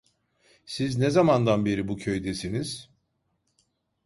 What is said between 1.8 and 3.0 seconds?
bu köydesiniz?